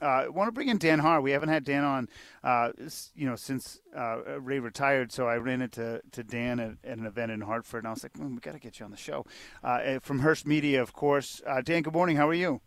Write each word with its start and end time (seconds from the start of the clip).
Uh, 0.00 0.04
I 0.04 0.28
want 0.28 0.48
to 0.48 0.52
bring 0.52 0.68
in 0.68 0.76
Dan 0.76 0.98
Haar. 0.98 1.20
We 1.22 1.30
haven't 1.30 1.48
had 1.48 1.64
Dan 1.64 1.82
on, 1.84 2.08
uh, 2.44 2.72
you 3.14 3.26
know, 3.26 3.36
since 3.36 3.80
uh, 3.96 4.38
Ray 4.40 4.58
retired. 4.58 5.10
So 5.10 5.26
I 5.26 5.36
ran 5.36 5.62
into 5.62 6.02
to 6.12 6.22
Dan 6.22 6.60
at, 6.60 6.72
at 6.84 6.98
an 6.98 7.06
event 7.06 7.32
in 7.32 7.40
Hartford, 7.40 7.84
and 7.84 7.88
I 7.88 7.90
was 7.92 8.02
like, 8.02 8.12
mm, 8.12 8.34
"We 8.34 8.40
got 8.40 8.52
to 8.52 8.58
get 8.58 8.78
you 8.78 8.84
on 8.84 8.90
the 8.90 8.98
show." 8.98 9.24
Uh, 9.64 9.78
eh, 9.82 9.98
from 10.02 10.18
Hearst 10.18 10.46
Media, 10.46 10.82
of 10.82 10.92
course. 10.92 11.40
Uh, 11.46 11.62
Dan, 11.62 11.82
good 11.82 11.94
morning. 11.94 12.16
How 12.16 12.28
are 12.28 12.34
you? 12.34 12.60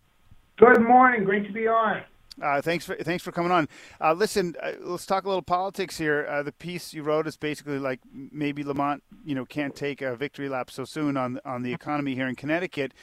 Good 0.58 0.82
morning. 0.82 1.24
Great 1.24 1.46
to 1.46 1.54
be 1.54 1.68
on. 1.68 2.02
Uh, 2.42 2.62
thanks 2.62 2.86
for 2.86 2.96
thanks 2.96 3.24
for 3.24 3.32
coming 3.32 3.52
on. 3.52 3.68
Uh, 4.02 4.14
listen, 4.14 4.56
uh, 4.62 4.72
let's 4.82 5.06
talk 5.06 5.26
a 5.26 5.28
little 5.28 5.42
politics 5.42 5.98
here. 5.98 6.26
Uh, 6.28 6.42
the 6.42 6.52
piece 6.52 6.94
you 6.94 7.04
wrote 7.04 7.28
is 7.28 7.38
basically 7.38 7.80
like 7.80 8.00
maybe 8.12 8.64
Lamont, 8.64 9.04
you 9.24 9.36
know, 9.36 9.46
can't 9.46 9.76
take 9.76 10.02
a 10.02 10.16
victory 10.16 10.50
lap 10.50 10.72
so 10.72 10.84
soon 10.84 11.18
on 11.18 11.40
on 11.46 11.64
the 11.64 11.74
economy 11.74 12.16
here 12.16 12.28
in 12.28 12.36
Connecticut. 12.36 12.94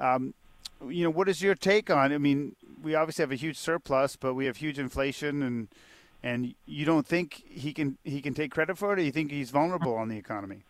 Um, 0.00 0.34
you 0.88 1.04
know, 1.04 1.10
what 1.10 1.28
is 1.28 1.40
your 1.40 1.54
take 1.54 1.90
on? 1.90 2.12
I 2.12 2.18
mean, 2.18 2.54
we 2.82 2.94
obviously 2.94 3.22
have 3.22 3.32
a 3.32 3.36
huge 3.36 3.58
surplus, 3.58 4.16
but 4.16 4.34
we 4.34 4.46
have 4.46 4.56
huge 4.56 4.78
inflation, 4.78 5.42
and 5.42 5.68
and 6.22 6.54
you 6.66 6.84
don't 6.84 7.06
think 7.06 7.42
he 7.48 7.72
can 7.72 7.98
he 8.04 8.20
can 8.20 8.34
take 8.34 8.50
credit 8.50 8.78
for 8.78 8.92
it, 8.92 8.98
or 8.98 9.02
you 9.02 9.12
think 9.12 9.30
he's 9.30 9.50
vulnerable 9.50 9.94
on 9.94 10.08
the 10.08 10.16
economy? 10.16 10.64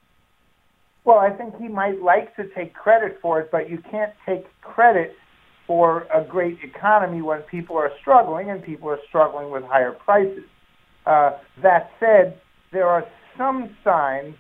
Well, 1.05 1.19
I 1.19 1.31
think 1.31 1.57
he 1.61 1.69
might 1.69 2.03
like 2.03 2.35
to 2.37 2.48
take 2.48 2.75
credit 2.75 3.19
for 3.23 3.41
it, 3.41 3.51
but 3.51 3.71
you 3.71 3.79
can't 3.91 4.13
take 4.27 4.45
credit 4.61 5.15
for 5.67 6.07
a 6.13 6.25
great 6.25 6.59
economy 6.63 7.23
when 7.23 7.43
people 7.43 7.77
are 7.77 7.93
struggling 8.01 8.51
and 8.51 8.63
people 8.63 8.89
are 8.89 8.98
struggling 9.09 9.51
with 9.51 9.63
higher 9.65 9.93
prices. 9.93 10.45
Uh, 11.07 11.39
that 11.63 11.91
said, 12.01 12.41
there 12.73 12.89
are 12.89 13.07
some 13.39 13.77
signs. 13.85 14.35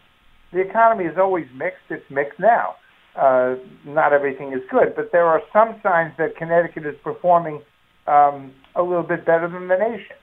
The 0.52 0.60
economy 0.60 1.04
is 1.04 1.16
always 1.16 1.46
mixed. 1.54 1.82
It's 1.88 2.08
mixed 2.10 2.40
now 2.40 2.76
uh, 3.16 3.56
not 3.84 4.12
everything 4.12 4.52
is 4.52 4.60
good, 4.70 4.94
but 4.94 5.10
there 5.12 5.26
are 5.26 5.40
some 5.52 5.80
signs 5.82 6.12
that 6.18 6.36
Connecticut 6.36 6.86
is 6.86 6.94
performing 7.02 7.62
um, 8.06 8.52
a 8.74 8.82
little 8.82 9.02
bit 9.02 9.24
better 9.24 9.48
than 9.48 9.68
the 9.68 9.76
nation. 9.76 10.16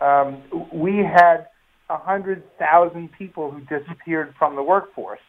Um, 0.00 0.68
we 0.72 0.98
had 0.98 1.46
100,000 1.88 3.10
people 3.16 3.50
who 3.50 3.60
disappeared 3.60 4.34
from 4.38 4.56
the 4.56 4.62
workforce. 4.62 5.20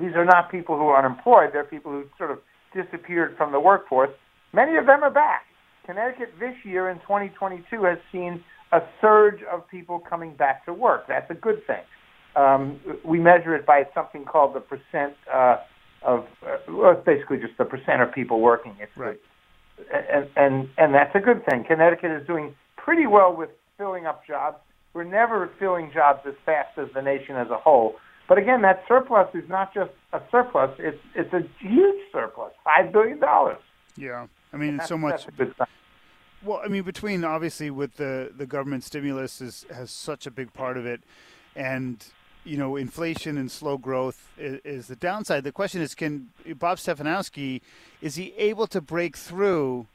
These 0.00 0.14
are 0.14 0.24
not 0.24 0.50
people 0.50 0.76
who 0.76 0.86
are 0.86 1.04
unemployed, 1.04 1.50
they're 1.52 1.64
people 1.64 1.92
who 1.92 2.04
sort 2.18 2.30
of 2.30 2.38
disappeared 2.74 3.36
from 3.36 3.52
the 3.52 3.60
workforce. 3.60 4.10
Many 4.52 4.76
of 4.76 4.86
them 4.86 5.02
are 5.02 5.10
back. 5.10 5.42
Connecticut 5.86 6.34
this 6.38 6.54
year 6.64 6.88
in 6.88 6.98
2022 7.00 7.84
has 7.84 7.98
seen 8.10 8.42
a 8.72 8.80
surge 9.00 9.42
of 9.52 9.68
people 9.68 10.00
coming 10.00 10.34
back 10.34 10.64
to 10.66 10.72
work. 10.72 11.06
That's 11.08 11.30
a 11.30 11.34
good 11.34 11.66
thing. 11.66 11.82
Um, 12.34 12.80
we 13.04 13.18
measure 13.18 13.54
it 13.54 13.66
by 13.66 13.82
something 13.94 14.24
called 14.24 14.54
the 14.54 14.60
percent 14.60 15.14
uh, 15.32 15.58
of 16.04 16.26
uh, 16.46 16.56
well, 16.68 16.92
it's 16.92 17.04
basically 17.04 17.38
just 17.38 17.56
the 17.58 17.64
percent 17.64 18.02
of 18.02 18.12
people 18.12 18.40
working. 18.40 18.76
It's 18.80 18.96
right. 18.96 19.20
and 19.92 20.28
and 20.36 20.68
and 20.78 20.94
that's 20.94 21.14
a 21.14 21.20
good 21.20 21.44
thing. 21.46 21.64
Connecticut 21.64 22.10
is 22.10 22.26
doing 22.26 22.54
pretty 22.76 23.06
well 23.06 23.34
with 23.34 23.50
filling 23.78 24.06
up 24.06 24.26
jobs. 24.26 24.58
We're 24.94 25.04
never 25.04 25.50
filling 25.58 25.90
jobs 25.92 26.20
as 26.26 26.34
fast 26.44 26.76
as 26.76 26.88
the 26.94 27.02
nation 27.02 27.36
as 27.36 27.48
a 27.50 27.56
whole. 27.56 27.96
But 28.28 28.38
again, 28.38 28.62
that 28.62 28.84
surplus 28.86 29.28
is 29.34 29.48
not 29.48 29.74
just 29.74 29.90
a 30.12 30.20
surplus; 30.30 30.70
it's 30.78 31.02
it's 31.14 31.32
a 31.32 31.42
huge 31.58 32.00
surplus, 32.12 32.52
five 32.64 32.92
billion 32.92 33.18
dollars. 33.18 33.58
Yeah, 33.96 34.26
I 34.52 34.56
mean, 34.56 34.76
it's 34.76 34.88
so 34.88 34.98
much. 34.98 35.26
Well, 36.44 36.60
I 36.64 36.68
mean, 36.68 36.82
between 36.82 37.24
obviously 37.24 37.70
with 37.70 37.96
the 37.96 38.32
the 38.36 38.46
government 38.46 38.84
stimulus 38.84 39.40
is 39.40 39.66
has 39.74 39.90
such 39.90 40.26
a 40.26 40.30
big 40.30 40.52
part 40.52 40.76
of 40.76 40.86
it, 40.86 41.02
and 41.54 42.04
you 42.44 42.56
know, 42.56 42.76
inflation 42.76 43.38
and 43.38 43.50
slow 43.50 43.78
growth 43.78 44.28
is, 44.36 44.60
is, 44.64 44.86
the 44.88 44.96
downside. 44.96 45.44
The 45.44 45.52
question 45.52 45.80
is, 45.80 45.94
can 45.94 46.30
Bob 46.56 46.78
Stefanowski 46.78 47.60
is 48.00 48.16
he 48.16 48.34
able 48.36 48.66
to 48.68 48.80
break 48.80 49.16
through 49.16 49.86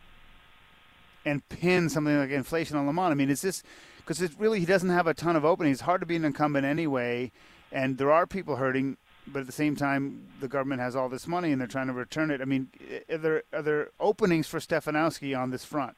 and 1.26 1.48
pin 1.50 1.90
something 1.90 2.18
like 2.18 2.30
inflation 2.30 2.78
on 2.78 2.88
Lamont? 2.88 3.12
I 3.12 3.16
mean, 3.16 3.30
is 3.30 3.42
this 3.42 3.64
because 3.98 4.22
it 4.22 4.32
really 4.40 4.60
he 4.60 4.66
doesn't 4.66 4.90
have 4.90 5.08
a 5.08 5.14
ton 5.14 5.36
of 5.36 5.44
openings. 5.44 5.76
It's 5.76 5.82
hard 5.82 6.00
to 6.02 6.08
be 6.08 6.16
an 6.16 6.24
incumbent 6.24 6.66
anyway, 6.66 7.32
and 7.72 7.98
there 7.98 8.12
are 8.12 8.26
people 8.26 8.56
hurting. 8.56 8.98
But 9.30 9.42
at 9.42 9.46
the 9.46 9.52
same 9.52 9.76
time, 9.76 10.26
the 10.40 10.48
government 10.48 10.80
has 10.80 10.96
all 10.96 11.10
this 11.10 11.28
money 11.28 11.52
and 11.52 11.60
they're 11.60 11.68
trying 11.68 11.88
to 11.88 11.94
return 11.94 12.32
it. 12.32 12.40
I 12.40 12.46
mean, 12.46 12.70
are 13.12 13.18
there 13.18 13.44
are 13.52 13.62
there 13.62 13.90
openings 14.00 14.48
for 14.48 14.60
Stefanowski 14.60 15.38
on 15.38 15.52
this 15.52 15.66
front? 15.66 15.98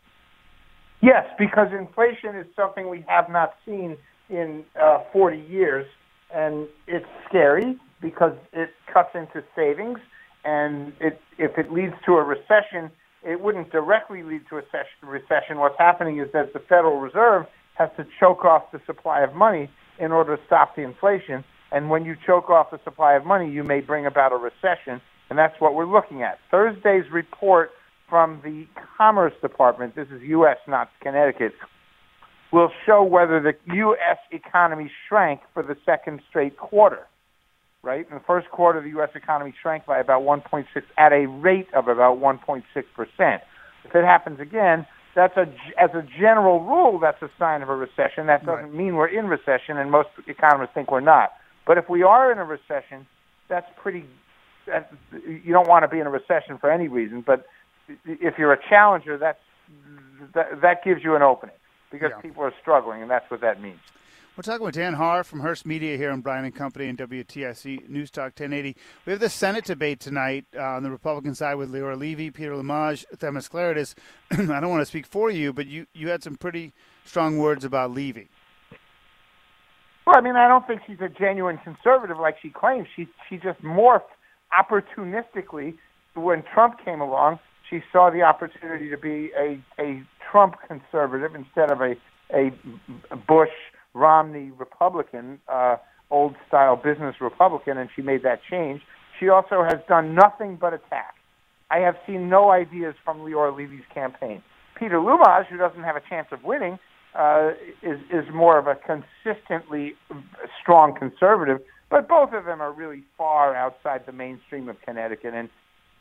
Yes, 1.01 1.27
because 1.37 1.67
inflation 1.71 2.35
is 2.35 2.47
something 2.55 2.89
we 2.89 3.05
have 3.07 3.29
not 3.29 3.53
seen 3.65 3.97
in 4.29 4.65
uh, 4.81 5.03
40 5.13 5.37
years 5.47 5.85
and 6.33 6.67
it's 6.87 7.05
scary 7.27 7.77
because 8.01 8.33
it 8.53 8.69
cuts 8.91 9.09
into 9.13 9.43
savings, 9.55 9.99
and 10.45 10.93
it, 10.99 11.19
if 11.37 11.57
it 11.57 11.71
leads 11.71 11.93
to 12.05 12.13
a 12.13 12.23
recession, 12.23 12.91
it 13.23 13.41
wouldn't 13.41 13.71
directly 13.71 14.23
lead 14.23 14.41
to 14.49 14.57
a 14.57 14.63
recession. 15.05 15.57
What's 15.57 15.77
happening 15.77 16.19
is 16.19 16.31
that 16.33 16.53
the 16.53 16.59
Federal 16.59 16.99
Reserve 16.99 17.45
has 17.75 17.89
to 17.97 18.05
choke 18.19 18.45
off 18.45 18.71
the 18.71 18.79
supply 18.85 19.21
of 19.21 19.33
money 19.33 19.69
in 19.99 20.11
order 20.11 20.37
to 20.37 20.43
stop 20.45 20.75
the 20.75 20.81
inflation. 20.83 21.43
And 21.71 21.89
when 21.89 22.05
you 22.05 22.15
choke 22.25 22.49
off 22.49 22.71
the 22.71 22.79
supply 22.83 23.13
of 23.13 23.25
money, 23.25 23.51
you 23.51 23.63
may 23.63 23.81
bring 23.81 24.05
about 24.05 24.31
a 24.31 24.37
recession, 24.37 25.01
and 25.29 25.37
that's 25.37 25.59
what 25.59 25.75
we're 25.75 25.85
looking 25.85 26.23
at. 26.23 26.39
Thursday's 26.49 27.11
report 27.11 27.71
from 28.09 28.41
the 28.43 28.65
Commerce 28.97 29.33
Department, 29.41 29.95
this 29.95 30.07
is 30.09 30.21
U.S., 30.23 30.57
not 30.67 30.89
Connecticut, 31.01 31.53
will 32.51 32.71
show 32.85 33.03
whether 33.03 33.39
the 33.39 33.73
U.S. 33.75 34.17
economy 34.31 34.91
shrank 35.07 35.41
for 35.53 35.63
the 35.63 35.77
second 35.85 36.21
straight 36.29 36.57
quarter. 36.57 37.05
Right? 37.81 38.05
In 38.09 38.15
the 38.15 38.23
first 38.25 38.49
quarter, 38.49 38.81
the 38.81 38.89
U.S. 38.89 39.09
economy 39.15 39.53
shrank 39.61 39.85
by 39.85 39.99
about 39.99 40.23
1.6 40.23 40.65
at 40.97 41.13
a 41.13 41.27
rate 41.27 41.67
of 41.73 41.87
about 41.87 42.19
1.6 42.19 42.63
percent. 42.93 43.41
If 43.85 43.95
it 43.95 44.03
happens 44.03 44.41
again, 44.41 44.85
that's 45.15 45.37
a 45.37 45.43
as 45.81 45.89
a 45.93 46.05
general 46.19 46.59
rule, 46.59 46.99
that's 46.99 47.21
a 47.21 47.29
sign 47.39 47.61
of 47.61 47.69
a 47.69 47.75
recession. 47.75 48.27
That 48.27 48.45
doesn't 48.45 48.65
right. 48.65 48.73
mean 48.73 48.95
we're 48.95 49.07
in 49.07 49.27
recession, 49.27 49.77
and 49.77 49.89
most 49.89 50.09
economists 50.27 50.71
think 50.73 50.91
we're 50.91 50.99
not. 50.99 51.31
But 51.65 51.77
if 51.77 51.89
we 51.89 52.03
are 52.03 52.31
in 52.31 52.37
a 52.37 52.43
recession, 52.43 53.07
that's 53.47 53.67
pretty. 53.81 54.05
That, 54.67 54.91
you 55.25 55.53
don't 55.53 55.67
want 55.67 55.83
to 55.83 55.87
be 55.87 55.99
in 55.99 56.05
a 56.05 56.11
recession 56.11 56.57
for 56.59 56.69
any 56.69 56.89
reason, 56.89 57.23
but 57.25 57.45
if 58.05 58.37
you're 58.37 58.53
a 58.53 58.59
challenger, 58.69 59.17
that's 59.17 59.39
that, 60.35 60.61
that 60.61 60.83
gives 60.83 61.01
you 61.01 61.15
an 61.15 61.21
opening 61.21 61.55
because 61.91 62.11
yeah. 62.15 62.21
people 62.21 62.43
are 62.43 62.53
struggling, 62.61 63.01
and 63.01 63.09
that's 63.09 63.29
what 63.29 63.41
that 63.41 63.61
means. 63.61 63.79
We're 64.39 64.43
talking 64.43 64.65
with 64.65 64.75
Dan 64.75 64.93
Haar 64.93 65.25
from 65.25 65.41
Hearst 65.41 65.65
Media 65.65 65.97
here 65.97 66.11
on 66.11 66.21
Bryan 66.21 66.45
and 66.45 66.55
Company 66.55 66.87
and 66.87 66.97
WTIC 66.97 67.89
News 67.89 68.09
Talk 68.09 68.39
1080. 68.39 68.73
We 69.05 69.11
have 69.11 69.19
the 69.19 69.27
Senate 69.27 69.65
debate 69.65 69.99
tonight 69.99 70.45
uh, 70.55 70.61
on 70.61 70.83
the 70.83 70.91
Republican 70.91 71.35
side 71.35 71.55
with 71.55 71.69
Leora 71.69 71.99
Levy, 71.99 72.31
Peter 72.31 72.53
Lumaj, 72.53 73.03
Themis 73.17 73.49
Klarides. 73.49 73.95
I 74.31 74.61
don't 74.61 74.69
want 74.69 74.81
to 74.81 74.85
speak 74.85 75.05
for 75.05 75.29
you, 75.29 75.51
but 75.51 75.67
you, 75.67 75.87
you 75.93 76.07
had 76.07 76.23
some 76.23 76.35
pretty 76.35 76.73
strong 77.03 77.37
words 77.37 77.65
about 77.65 77.91
Levy. 77.91 78.29
Well, 80.07 80.17
I 80.17 80.21
mean, 80.21 80.37
I 80.37 80.47
don't 80.47 80.65
think 80.65 80.83
she's 80.87 81.01
a 81.01 81.09
genuine 81.09 81.57
conservative 81.57 82.17
like 82.17 82.37
she 82.41 82.49
claims. 82.49 82.87
She 82.95 83.07
she 83.29 83.37
just 83.37 83.61
morphed 83.61 84.09
opportunistically 84.57 85.75
when 86.15 86.43
Trump 86.53 86.83
came 86.83 87.01
along. 87.01 87.39
She 87.69 87.83
saw 87.91 88.09
the 88.09 88.21
opportunity 88.21 88.89
to 88.89 88.97
be 88.97 89.31
a 89.37 89.61
a 89.79 90.01
Trump 90.31 90.55
conservative 90.67 91.35
instead 91.35 91.71
of 91.71 91.81
a 91.81 91.95
a 92.31 92.51
Bush 93.15 93.49
Romney 93.93 94.51
Republican, 94.51 95.39
uh, 95.47 95.77
old 96.11 96.35
style 96.47 96.75
business 96.75 97.15
Republican, 97.19 97.77
and 97.77 97.89
she 97.95 98.01
made 98.01 98.23
that 98.23 98.39
change. 98.49 98.81
She 99.19 99.29
also 99.29 99.63
has 99.63 99.79
done 99.87 100.13
nothing 100.13 100.55
but 100.55 100.73
attack. 100.73 101.15
I 101.71 101.79
have 101.79 101.95
seen 102.05 102.29
no 102.29 102.51
ideas 102.51 102.95
from 103.03 103.19
Leora 103.19 103.55
Levy's 103.55 103.83
campaign. 103.93 104.41
Peter 104.77 104.97
Lumaj, 104.97 105.47
who 105.47 105.57
doesn't 105.57 105.83
have 105.83 105.95
a 105.95 106.01
chance 106.07 106.27
of 106.31 106.43
winning, 106.43 106.79
uh, 107.15 107.51
is 107.81 107.99
is 108.11 108.25
more 108.33 108.57
of 108.57 108.67
a 108.67 108.75
consistently 108.75 109.95
strong 110.61 110.95
conservative. 110.95 111.59
But 111.89 112.07
both 112.07 112.33
of 112.33 112.45
them 112.45 112.61
are 112.61 112.71
really 112.71 113.03
far 113.17 113.55
outside 113.55 114.05
the 114.05 114.11
mainstream 114.11 114.69
of 114.69 114.79
Connecticut, 114.81 115.33
and 115.33 115.49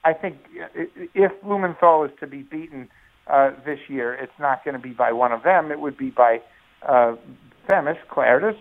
I 0.04 0.12
think 0.12 0.36
if 1.14 1.32
Blumenthal 1.42 2.04
is 2.04 2.10
to 2.20 2.26
be 2.26 2.42
beaten 2.42 2.88
uh, 3.28 3.50
this 3.64 3.78
year, 3.88 4.14
it's 4.14 4.38
not 4.38 4.64
going 4.64 4.74
to 4.74 4.80
be 4.80 4.90
by 4.90 5.12
one 5.12 5.32
of 5.32 5.42
them. 5.42 5.70
It 5.70 5.80
would 5.80 5.96
be 5.96 6.10
by 6.10 6.40
uh, 6.86 7.16
Themis 7.68 7.96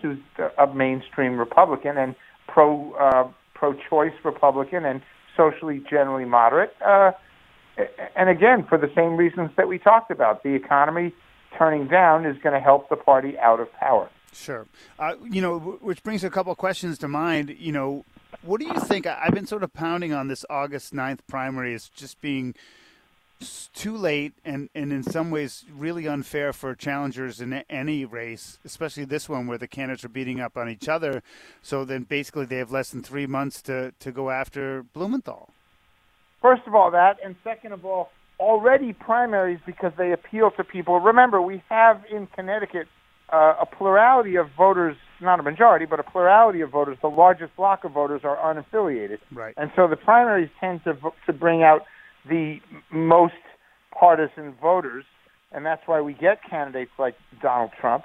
who's 0.02 0.18
a 0.58 0.66
mainstream 0.74 1.38
Republican 1.38 1.96
and 1.96 2.14
pro 2.46 2.92
uh, 2.94 3.28
pro-choice 3.54 4.12
Republican 4.24 4.84
and 4.84 5.02
socially 5.36 5.82
generally 5.90 6.24
moderate. 6.24 6.74
Uh, 6.84 7.12
and 8.16 8.28
again, 8.28 8.64
for 8.68 8.78
the 8.78 8.90
same 8.94 9.16
reasons 9.16 9.50
that 9.56 9.68
we 9.68 9.78
talked 9.78 10.10
about, 10.10 10.42
the 10.42 10.54
economy 10.54 11.12
turning 11.56 11.88
down 11.88 12.26
is 12.26 12.36
going 12.42 12.54
to 12.54 12.60
help 12.60 12.88
the 12.88 12.96
party 12.96 13.38
out 13.38 13.60
of 13.60 13.72
power. 13.72 14.08
Sure. 14.32 14.66
Uh, 14.98 15.14
you 15.24 15.40
know, 15.40 15.58
which 15.80 16.02
brings 16.02 16.22
a 16.22 16.30
couple 16.30 16.52
of 16.52 16.58
questions 16.58 16.98
to 16.98 17.08
mind. 17.08 17.54
You 17.58 17.72
know, 17.72 18.04
what 18.42 18.60
do 18.60 18.66
you 18.66 18.78
think? 18.80 19.06
I've 19.06 19.32
been 19.32 19.46
sort 19.46 19.62
of 19.62 19.72
pounding 19.72 20.12
on 20.12 20.28
this 20.28 20.44
August 20.50 20.92
9th 20.92 21.20
primary 21.28 21.74
as 21.74 21.88
just 21.88 22.20
being 22.20 22.54
too 23.72 23.96
late 23.96 24.32
and, 24.44 24.68
and 24.74 24.92
in 24.92 25.02
some 25.02 25.30
ways 25.30 25.64
really 25.72 26.08
unfair 26.08 26.52
for 26.52 26.74
challengers 26.74 27.40
in 27.40 27.52
any 27.70 28.04
race, 28.04 28.58
especially 28.64 29.04
this 29.04 29.28
one 29.28 29.46
where 29.46 29.58
the 29.58 29.68
candidates 29.68 30.04
are 30.04 30.08
beating 30.08 30.40
up 30.40 30.56
on 30.56 30.68
each 30.68 30.88
other. 30.88 31.22
So 31.62 31.84
then 31.84 32.02
basically 32.02 32.46
they 32.46 32.58
have 32.58 32.72
less 32.72 32.90
than 32.90 33.02
three 33.02 33.26
months 33.26 33.62
to, 33.62 33.92
to 34.00 34.12
go 34.12 34.30
after 34.30 34.84
Blumenthal. 34.92 35.50
First 36.42 36.62
of 36.66 36.74
all, 36.74 36.90
that, 36.90 37.18
and 37.24 37.36
second 37.44 37.72
of 37.72 37.84
all, 37.84 38.10
already 38.38 38.92
primaries 38.92 39.58
because 39.66 39.92
they 39.98 40.12
appeal 40.12 40.50
to 40.52 40.64
people. 40.64 41.00
Remember, 41.00 41.42
we 41.42 41.62
have 41.68 42.02
in 42.10 42.28
Connecticut 42.28 42.86
uh, 43.32 43.54
a 43.60 43.66
plurality 43.66 44.36
of 44.36 44.48
voters, 44.56 44.96
not 45.20 45.40
a 45.40 45.42
majority, 45.42 45.84
but 45.84 46.00
a 46.00 46.04
plurality 46.04 46.60
of 46.60 46.70
voters. 46.70 46.96
The 47.02 47.08
largest 47.08 47.54
block 47.56 47.84
of 47.84 47.92
voters 47.92 48.22
are 48.24 48.36
unaffiliated. 48.36 49.18
Right. 49.32 49.54
And 49.56 49.70
so 49.76 49.88
the 49.88 49.96
primaries 49.96 50.50
tend 50.60 50.84
to, 50.84 50.96
to 51.26 51.32
bring 51.32 51.62
out 51.62 51.84
the 52.28 52.60
most 52.90 53.34
partisan 53.98 54.54
voters, 54.60 55.04
and 55.52 55.64
that's 55.64 55.82
why 55.86 56.00
we 56.00 56.14
get 56.14 56.40
candidates 56.48 56.92
like 56.98 57.14
Donald 57.40 57.70
Trump. 57.80 58.04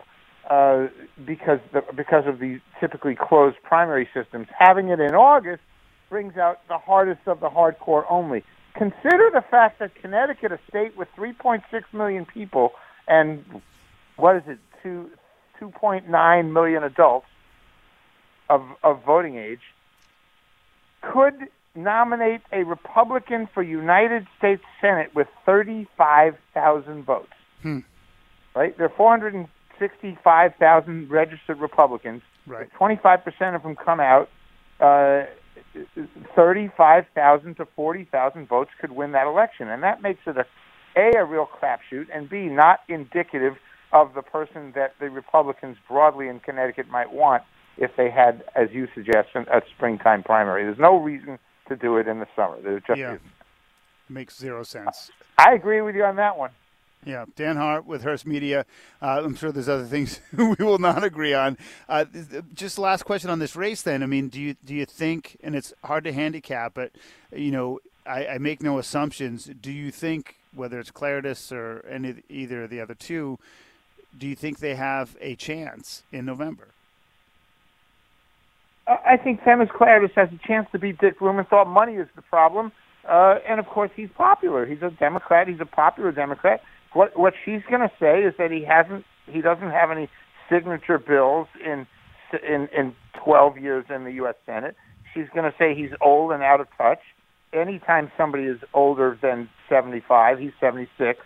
Uh, 0.49 0.87
because 1.25 1.59
the, 1.71 1.81
because 1.95 2.25
of 2.27 2.39
the 2.39 2.59
typically 2.81 3.15
closed 3.15 3.55
primary 3.63 4.09
systems, 4.13 4.45
having 4.59 4.89
it 4.89 4.99
in 4.99 5.15
August 5.15 5.61
brings 6.09 6.35
out 6.35 6.59
the 6.67 6.77
hardest 6.77 7.21
of 7.27 7.39
the 7.39 7.49
hardcore 7.49 8.03
only. 8.09 8.43
Consider 8.73 9.29
the 9.33 9.43
fact 9.49 9.79
that 9.79 9.95
Connecticut, 9.95 10.51
a 10.51 10.59
state 10.67 10.97
with 10.97 11.07
3.6 11.17 11.61
million 11.93 12.25
people 12.25 12.73
and 13.07 13.61
what 14.15 14.35
is 14.35 14.43
it, 14.47 14.59
two 14.81 15.09
2.9 15.61 16.51
million 16.51 16.83
adults 16.83 17.27
of 18.49 18.61
of 18.83 19.03
voting 19.05 19.37
age, 19.37 19.61
could 21.01 21.35
nominate 21.75 22.41
a 22.51 22.63
Republican 22.63 23.47
for 23.53 23.61
United 23.63 24.27
States 24.37 24.61
Senate 24.79 25.15
with 25.15 25.27
35,000 25.45 27.03
votes. 27.03 27.33
Hmm. 27.61 27.79
Right? 28.55 28.77
There 28.77 28.85
are 28.85 28.93
465,000 28.95 31.09
registered 31.09 31.59
Republicans. 31.59 32.21
Right. 32.45 32.69
25% 32.79 33.55
of 33.55 33.63
them 33.63 33.75
come 33.75 33.99
out. 33.99 34.29
Uh, 34.79 35.23
35,000 36.35 37.55
to 37.55 37.65
40,000 37.75 38.47
votes 38.47 38.69
could 38.79 38.91
win 38.91 39.13
that 39.13 39.25
election. 39.25 39.69
And 39.69 39.81
that 39.81 40.03
makes 40.03 40.19
it 40.27 40.37
a, 40.37 40.45
A, 40.95 41.13
a 41.17 41.25
real 41.25 41.47
crapshoot, 41.47 42.05
and 42.13 42.29
B, 42.29 42.45
not 42.45 42.81
indicative 42.87 43.55
of 43.91 44.13
the 44.13 44.21
person 44.21 44.73
that 44.75 44.93
the 44.99 45.09
Republicans 45.09 45.77
broadly 45.87 46.27
in 46.27 46.39
Connecticut 46.39 46.87
might 46.89 47.11
want 47.11 47.41
if 47.77 47.95
they 47.97 48.11
had, 48.11 48.43
as 48.55 48.69
you 48.71 48.87
suggest, 48.93 49.29
a 49.35 49.63
springtime 49.75 50.21
primary. 50.21 50.63
There's 50.63 50.77
no 50.77 50.97
reason 50.97 51.39
to 51.67 51.75
do 51.75 51.97
it 51.97 52.07
in 52.07 52.19
the 52.19 52.27
summer. 52.35 52.59
There 52.61 52.79
just 52.79 52.99
yeah. 52.99 53.13
isn't. 53.13 53.21
Makes 54.09 54.37
zero 54.37 54.63
sense. 54.63 55.11
I 55.37 55.53
agree 55.53 55.81
with 55.81 55.95
you 55.95 56.03
on 56.03 56.17
that 56.17 56.37
one. 56.37 56.51
Yeah, 57.05 57.25
Dan 57.35 57.57
Haar 57.57 57.81
with 57.81 58.03
Hearst 58.03 58.25
Media. 58.25 58.65
Uh, 59.01 59.21
I'm 59.23 59.35
sure 59.35 59.51
there's 59.51 59.69
other 59.69 59.85
things 59.85 60.21
we 60.37 60.55
will 60.59 60.77
not 60.77 61.03
agree 61.03 61.33
on. 61.33 61.57
Uh, 61.89 62.05
just 62.53 62.79
last 62.79 63.03
question 63.03 63.29
on 63.29 63.39
this 63.39 63.55
race, 63.55 63.81
then. 63.81 64.03
I 64.03 64.05
mean, 64.05 64.29
do 64.29 64.39
you 64.41 64.55
do 64.63 64.73
you 64.73 64.85
think? 64.85 65.37
And 65.43 65.55
it's 65.55 65.73
hard 65.83 66.03
to 66.05 66.13
handicap, 66.13 66.73
but 66.73 66.91
you 67.35 67.51
know, 67.51 67.79
I, 68.05 68.27
I 68.27 68.37
make 68.37 68.61
no 68.61 68.77
assumptions. 68.77 69.49
Do 69.61 69.71
you 69.71 69.91
think 69.91 70.35
whether 70.53 70.79
it's 70.79 70.91
Klarides 70.91 71.51
or 71.51 71.85
any 71.87 72.15
either 72.29 72.63
of 72.63 72.69
the 72.69 72.79
other 72.79 72.95
two, 72.95 73.39
do 74.17 74.27
you 74.27 74.35
think 74.35 74.59
they 74.59 74.75
have 74.75 75.17
a 75.19 75.35
chance 75.35 76.03
in 76.11 76.25
November? 76.25 76.72
I 78.87 79.17
think 79.17 79.43
Themis 79.43 79.69
Klarides 79.69 80.13
has 80.15 80.29
a 80.33 80.47
chance 80.47 80.67
to 80.73 80.79
beat 80.79 80.97
Dick 80.97 81.19
Blumenthal. 81.19 81.65
Money 81.65 81.93
is 81.93 82.07
the 82.15 82.21
problem, 82.21 82.71
uh, 83.09 83.35
and 83.47 83.59
of 83.59 83.65
course 83.67 83.91
he's 83.95 84.09
popular. 84.15 84.65
He's 84.65 84.81
a 84.81 84.89
Democrat. 84.89 85.47
He's 85.47 85.61
a 85.61 85.65
popular 85.65 86.11
Democrat. 86.11 86.61
What 86.91 87.17
what 87.17 87.33
she's 87.45 87.61
going 87.69 87.81
to 87.81 87.91
say 87.99 88.23
is 88.23 88.33
that 88.37 88.51
he 88.51 88.63
hasn't, 88.63 89.05
he 89.25 89.41
doesn't 89.41 89.71
have 89.71 89.89
any 89.89 90.09
signature 90.49 90.99
bills 90.99 91.47
in 91.63 91.87
in 92.47 92.67
in 92.77 92.95
12 93.23 93.57
years 93.57 93.85
in 93.89 94.03
the 94.03 94.11
U.S. 94.13 94.35
Senate. 94.45 94.75
She's 95.13 95.29
going 95.33 95.49
to 95.49 95.57
say 95.57 95.75
he's 95.75 95.91
old 96.01 96.31
and 96.31 96.43
out 96.43 96.59
of 96.59 96.67
touch. 96.77 96.99
Anytime 97.53 98.11
somebody 98.17 98.45
is 98.45 98.59
older 98.73 99.17
than 99.21 99.47
75, 99.69 100.39
he's 100.39 100.51
76. 100.59 101.19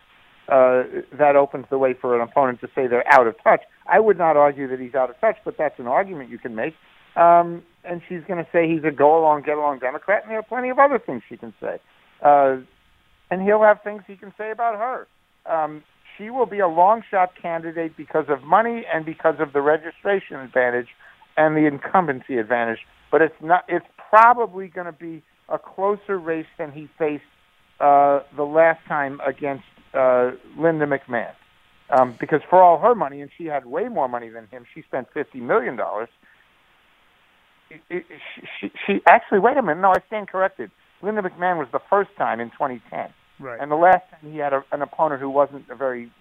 Uh, 0.50 0.84
that 1.18 1.36
opens 1.36 1.66
the 1.70 1.78
way 1.78 1.94
for 1.94 2.16
an 2.16 2.22
opponent 2.22 2.60
to 2.62 2.68
say 2.76 2.88
they're 2.88 3.08
out 3.14 3.28
of 3.28 3.36
touch. 3.44 3.62
I 3.88 4.00
would 4.00 4.18
not 4.18 4.38
argue 4.38 4.68
that 4.68 4.80
he's 4.80 4.94
out 4.94 5.10
of 5.10 5.20
touch, 5.20 5.38
but 5.44 5.58
that's 5.58 5.80
an 5.80 5.88
argument 5.88 6.30
you 6.30 6.38
can 6.38 6.54
make. 6.56 6.74
Um, 7.18 7.64
and 7.84 8.02
she's 8.08 8.22
going 8.28 8.44
to 8.44 8.50
say 8.52 8.70
he's 8.70 8.84
a 8.84 8.92
go 8.92 9.20
along, 9.20 9.44
get 9.44 9.58
along 9.58 9.80
Democrat, 9.80 10.24
and 10.24 10.32
there 10.32 10.40
are 10.40 10.44
plenty 10.44 10.70
of 10.70 10.78
other 10.78 11.00
things 11.00 11.24
she 11.28 11.38
can 11.38 11.54
say. 11.60 11.80
Uh, 12.22 12.58
and 13.32 13.42
he'll 13.42 13.64
have 13.64 13.82
things 13.84 14.04
he 14.08 14.16
can 14.16 14.34
say 14.38 14.52
about 14.52 14.78
her. 14.78 15.08
Um, 15.52 15.84
she 16.18 16.30
will 16.30 16.46
be 16.46 16.60
a 16.60 16.68
long 16.68 17.04
shot 17.10 17.32
candidate 17.42 17.96
because 17.96 18.26
of 18.30 18.44
money 18.44 18.86
and 18.92 19.06
because 19.06 19.36
of 19.40 19.54
the 19.54 19.62
registration 19.62 20.38
advantage 20.38 20.88
and 21.38 21.56
the 21.56 21.66
incumbency 21.66 22.38
advantage. 22.38 22.80
But 23.12 23.22
it's 23.22 23.36
not. 23.42 23.64
It's 23.68 23.86
probably 24.10 24.68
going 24.68 24.88
to 24.88 24.92
be 24.92 25.24
a 25.50 25.58
closer 25.58 26.18
race 26.18 26.48
than 26.58 26.72
he 26.72 26.90
faced 26.98 27.24
uh, 27.80 28.22
the 28.36 28.44
last 28.44 28.86
time 28.88 29.22
against 29.26 29.64
uh, 29.94 30.32
Linda 30.58 30.86
McMahon. 30.86 31.34
Um, 31.90 32.16
because 32.20 32.42
for 32.50 32.62
all 32.62 32.80
her 32.80 32.96
money, 32.96 33.22
and 33.22 33.32
she 33.38 33.46
had 33.46 33.66
way 33.66 33.88
more 33.88 34.10
money 34.10 34.28
than 34.28 34.48
him, 34.48 34.66
she 34.74 34.82
spent 34.82 35.08
fifty 35.14 35.40
million 35.40 35.78
dollars 35.78 36.10
she, 38.60 38.72
she 38.86 39.02
actually 39.08 39.40
wait 39.40 39.58
a 39.58 39.62
minute. 39.62 39.82
No, 39.82 39.90
I 39.90 40.02
stand 40.08 40.30
corrected. 40.30 40.72
Linda 41.02 41.22
McMahon 41.22 41.58
was 41.58 41.68
the 41.72 41.82
first 41.90 42.10
time 42.18 42.40
in 42.40 42.50
2010, 42.52 43.10
right. 43.40 43.60
and 43.60 43.72
the 43.72 43.76
last 43.76 44.04
time 44.10 44.32
he 44.32 44.38
had 44.38 44.54
a, 44.54 44.64
an 44.72 44.82
opponent 44.82 45.22
who 45.22 45.30
wasn't 45.30 45.70
a 45.70 45.76
very 45.76 46.12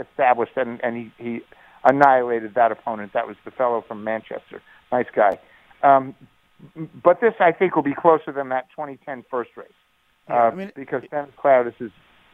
established, 0.00 0.52
and 0.56 0.80
and 0.82 0.96
he 0.96 1.12
he 1.18 1.40
annihilated 1.84 2.54
that 2.54 2.72
opponent. 2.72 3.12
That 3.12 3.26
was 3.26 3.36
the 3.44 3.50
fellow 3.50 3.84
from 3.86 4.02
Manchester, 4.02 4.62
nice 4.90 5.06
guy. 5.14 5.38
Um, 5.82 6.14
but 7.02 7.20
this, 7.20 7.34
I 7.40 7.52
think, 7.52 7.76
will 7.76 7.82
be 7.82 7.94
closer 7.94 8.32
than 8.32 8.48
that 8.48 8.70
2010 8.70 9.24
first 9.30 9.50
race, 9.56 9.68
yeah, 10.28 10.34
uh, 10.34 10.50
I 10.50 10.54
mean, 10.54 10.72
because 10.74 11.02
Themis 11.10 11.30
Klarides 11.36 11.80
is 11.80 11.92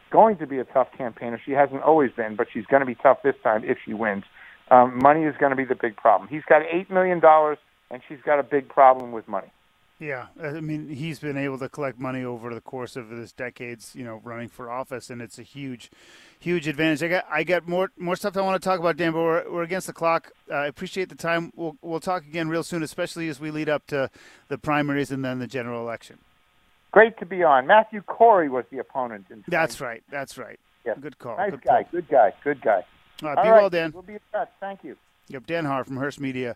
going 0.09 0.37
to 0.37 0.47
be 0.47 0.59
a 0.59 0.63
tough 0.63 0.87
campaigner. 0.97 1.39
She 1.43 1.51
hasn't 1.51 1.83
always 1.83 2.11
been, 2.11 2.35
but 2.35 2.47
she's 2.51 2.65
going 2.65 2.81
to 2.81 2.85
be 2.85 2.95
tough 2.95 3.19
this 3.23 3.35
time 3.43 3.63
if 3.63 3.77
she 3.85 3.93
wins. 3.93 4.23
Um, 4.69 4.99
money 5.01 5.23
is 5.23 5.35
going 5.37 5.49
to 5.49 5.55
be 5.55 5.65
the 5.65 5.75
big 5.75 5.97
problem. 5.97 6.29
He's 6.29 6.43
got 6.47 6.61
eight 6.71 6.89
million 6.89 7.19
dollars 7.19 7.57
and 7.91 8.01
she's 8.07 8.21
got 8.25 8.39
a 8.39 8.43
big 8.43 8.69
problem 8.69 9.11
with 9.11 9.27
money. 9.27 9.51
Yeah, 9.99 10.27
I 10.41 10.61
mean, 10.61 10.89
he's 10.89 11.19
been 11.19 11.37
able 11.37 11.59
to 11.59 11.69
collect 11.69 11.99
money 11.99 12.23
over 12.23 12.55
the 12.55 12.61
course 12.61 12.95
of 12.95 13.09
this 13.09 13.31
decades, 13.31 13.91
you 13.95 14.03
know, 14.03 14.19
running 14.23 14.49
for 14.49 14.71
office, 14.71 15.11
and 15.11 15.21
it's 15.21 15.37
a 15.37 15.43
huge, 15.43 15.91
huge 16.39 16.67
advantage. 16.67 17.03
I 17.03 17.07
got, 17.07 17.25
I 17.29 17.43
got 17.43 17.67
more, 17.67 17.91
more 17.99 18.15
stuff 18.15 18.35
I 18.35 18.41
want 18.41 18.59
to 18.59 18.67
talk 18.67 18.79
about, 18.79 18.97
Dan, 18.97 19.11
but 19.11 19.19
we're, 19.19 19.51
we're 19.51 19.61
against 19.61 19.85
the 19.85 19.93
clock. 19.93 20.31
Uh, 20.49 20.55
I 20.55 20.65
appreciate 20.65 21.09
the 21.09 21.15
time. 21.15 21.53
We'll, 21.55 21.77
we'll 21.83 21.99
talk 21.99 22.23
again 22.23 22.49
real 22.49 22.63
soon, 22.63 22.81
especially 22.81 23.29
as 23.29 23.39
we 23.39 23.51
lead 23.51 23.69
up 23.69 23.85
to 23.87 24.09
the 24.47 24.57
primaries 24.57 25.11
and 25.11 25.23
then 25.23 25.37
the 25.37 25.45
general 25.45 25.81
election. 25.81 26.17
Great 26.91 27.19
to 27.19 27.25
be 27.27 27.43
on. 27.43 27.67
Matthew 27.67 28.01
Corey 28.01 28.49
was 28.49 28.65
the 28.71 28.79
opponent. 28.79 29.27
In 29.29 29.43
that's 29.47 29.79
right. 29.79 30.01
That's 30.09 30.35
right. 30.35 30.59
Yes. 30.83 30.97
Good 30.99 31.19
call. 31.19 31.37
Nice 31.37 31.51
good 31.51 31.61
guy. 31.61 31.83
Call. 31.83 31.91
Good 31.91 32.07
guy. 32.09 32.33
Good 32.43 32.61
guy. 32.61 32.83
All 33.21 33.29
right, 33.29 33.37
All 33.37 33.43
be 33.43 33.49
right. 33.51 33.61
well, 33.61 33.69
Dan. 33.69 33.91
We'll 33.93 34.01
be 34.01 34.13
in 34.13 34.19
touch. 34.31 34.49
Thank 34.59 34.83
you. 34.83 34.97
Yep, 35.27 35.45
Dan 35.45 35.65
Haar 35.65 35.83
from 35.83 35.97
Hearst 35.97 36.19
Media. 36.19 36.55